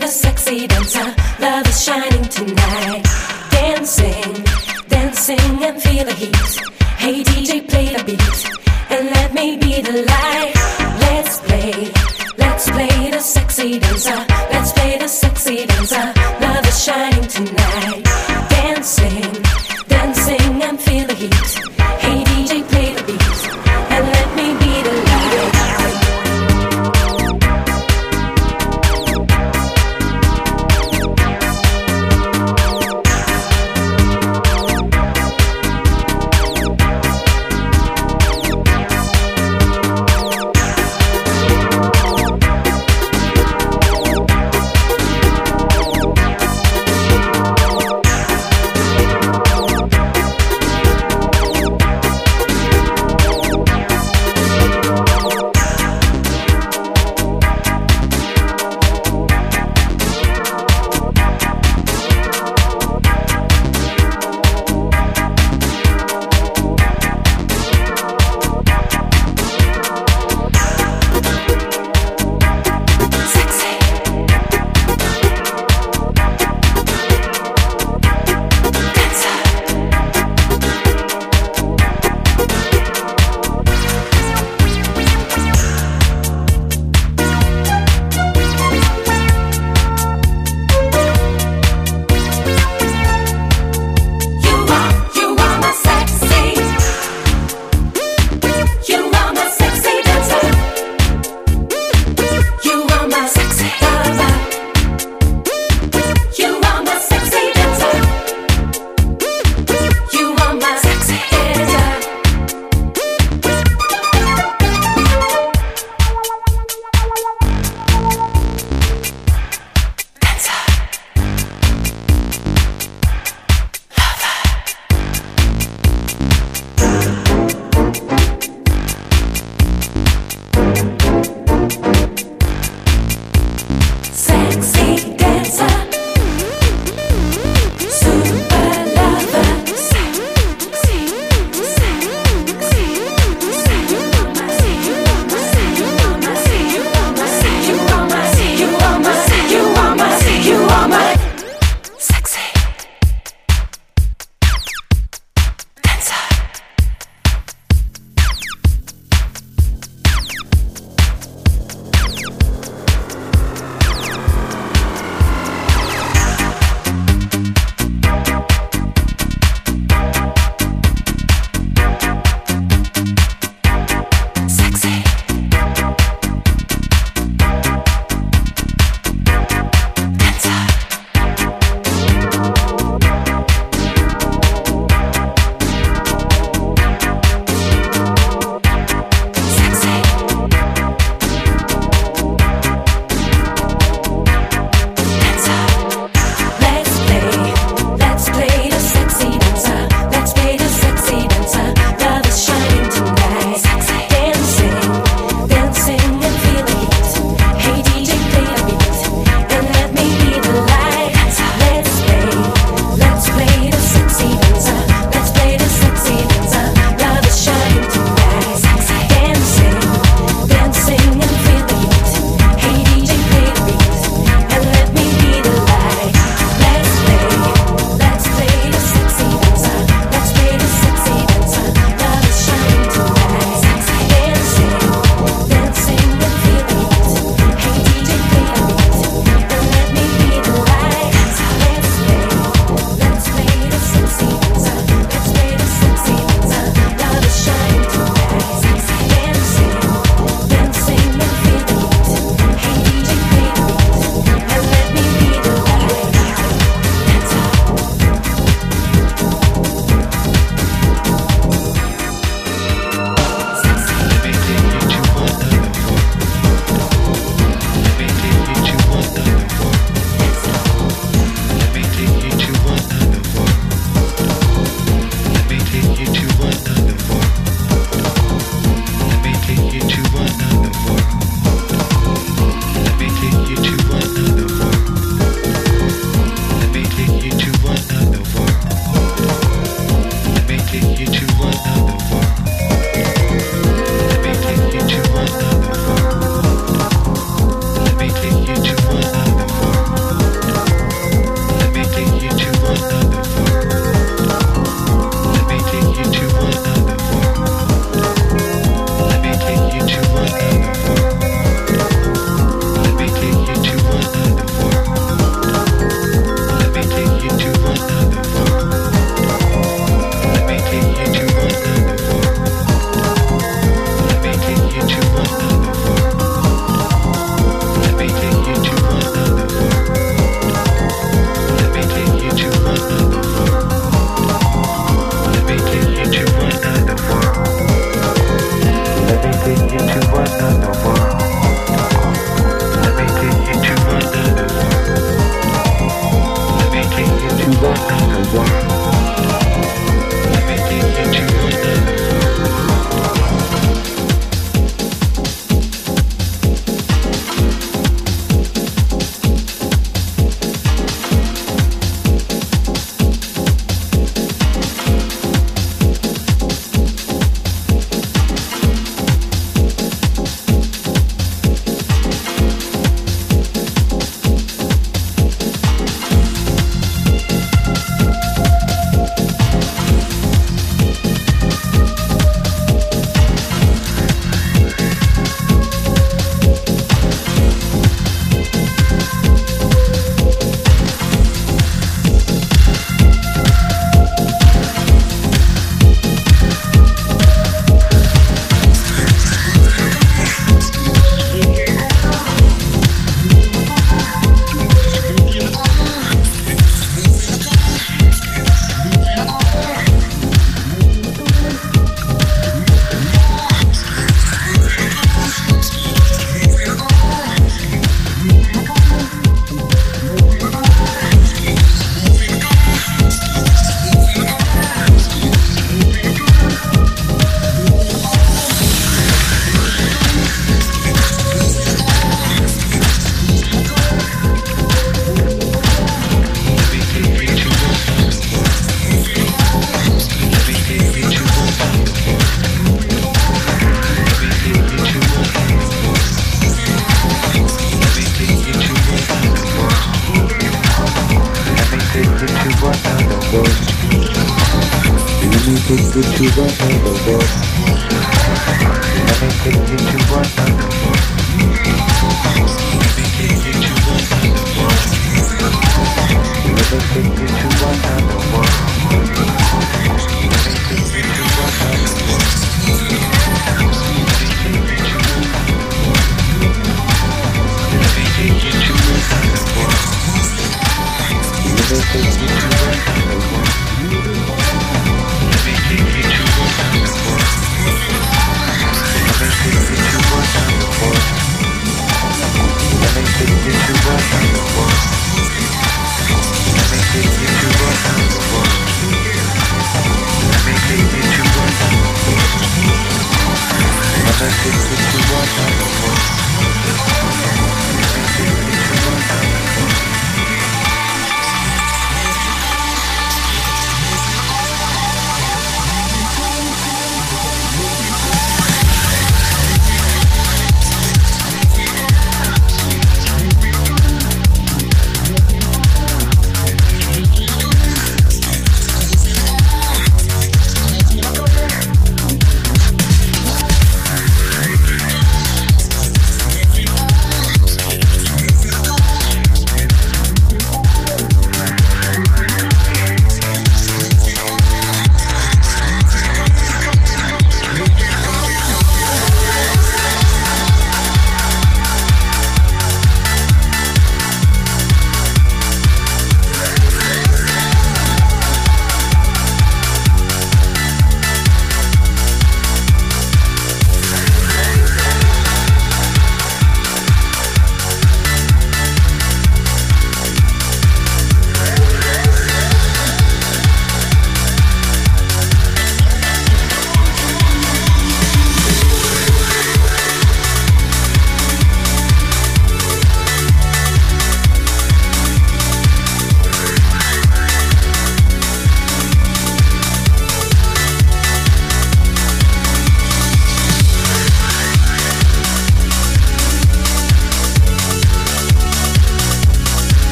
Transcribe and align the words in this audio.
play 0.00 0.23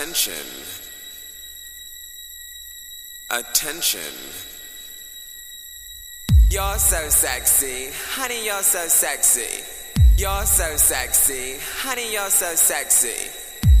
Attention. 0.00 0.32
Attention. 3.28 4.00
You're 6.50 6.78
so 6.78 7.10
sexy. 7.10 7.90
Honey, 8.14 8.46
you're 8.46 8.62
so 8.62 8.88
sexy. 8.88 9.62
You're 10.16 10.46
so 10.46 10.74
sexy. 10.78 11.58
Honey, 11.82 12.14
you're 12.14 12.30
so 12.30 12.54
sexy. 12.54 13.28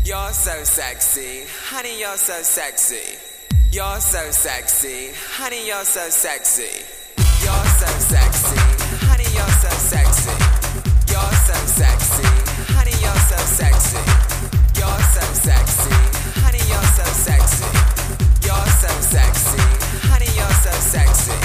You're 0.04 0.32
so 0.32 0.62
sexy. 0.62 1.46
Honey, 1.70 1.98
you're 1.98 2.18
so 2.18 2.42
sexy. 2.42 3.16
You're 3.72 4.00
so 4.00 4.30
sexy. 4.30 5.12
Honey, 5.38 5.66
you're 5.66 5.84
so 5.86 6.10
sexy. 6.10 6.84
You're 7.40 7.66
so 7.80 7.86
sexy. 8.12 8.60
Honey, 9.08 9.24
you're 9.32 9.56
so 9.64 9.70
sexy. 9.88 10.36
You're 11.08 11.34
so 11.48 11.56
sexy. 11.80 12.28
Honey, 12.74 12.96
you're 13.00 13.22
so 13.30 13.38
sexy 13.56 14.19
sexy. 20.90 21.39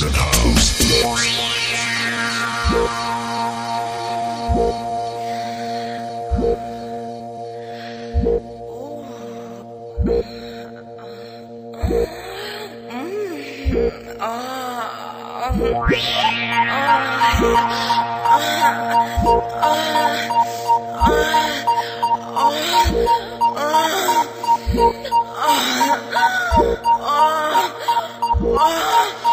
Oh! 0.00 0.38
House. 28.58 29.27